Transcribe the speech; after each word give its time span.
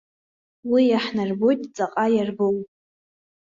Уи 0.71 0.83
иаҳнарбоит 0.91 1.61
ҵаҟа 1.75 2.05
иарбоу. 2.15 2.55